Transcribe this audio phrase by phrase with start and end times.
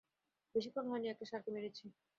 [0.55, 1.85] বেশীক্ষণ হয়নি একটা ষাড় কে মেরেছি।